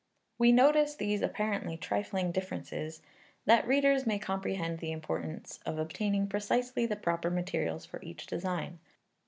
We 0.39 0.51
notice 0.51 0.95
these 0.95 1.21
apparently 1.21 1.77
trifling 1.77 2.31
differences 2.31 3.03
that 3.45 3.67
readers 3.67 4.07
may 4.07 4.17
comprehend 4.17 4.79
the 4.79 4.91
importance 4.91 5.59
of 5.63 5.77
obtaining 5.77 6.25
precisely 6.25 6.87
the 6.87 6.95
proper 6.95 7.29
materials 7.29 7.85
for 7.85 8.01
each 8.01 8.25
design. 8.25 8.79